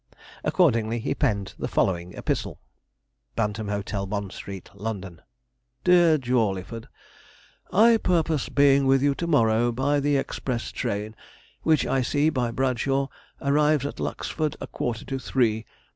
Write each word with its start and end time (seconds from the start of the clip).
Accordingly, 0.43 0.97
he 0.97 1.13
penned 1.13 1.53
the 1.59 1.67
following 1.67 2.13
epistle: 2.13 2.59
'BANTAM 3.35 3.67
HOTEL, 3.67 4.07
BOND 4.07 4.31
STREET, 4.31 4.71
LONDON. 4.73 5.21
'DEAR 5.83 6.17
JAWLEYFORD, 6.17 6.87
'I 7.71 7.97
purpose 7.97 8.49
being 8.49 8.87
with 8.87 9.03
you 9.03 9.13
to 9.13 9.27
morrow, 9.27 9.71
by 9.71 9.99
the 9.99 10.17
express 10.17 10.71
train, 10.71 11.15
which 11.61 11.85
I 11.85 12.01
see, 12.01 12.31
by 12.31 12.49
Bradshaw, 12.49 13.09
arrives 13.43 13.85
at 13.85 13.99
Lucksford 13.99 14.55
a 14.59 14.65
quarter 14.65 15.05
to 15.05 15.19
three. 15.19 15.67